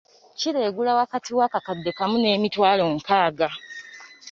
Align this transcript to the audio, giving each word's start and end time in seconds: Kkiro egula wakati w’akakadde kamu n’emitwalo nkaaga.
Kkiro 0.33 0.59
egula 0.69 0.91
wakati 0.99 1.29
w’akakadde 1.39 1.89
kamu 1.97 2.15
n’emitwalo 2.19 2.83
nkaaga. 2.97 3.49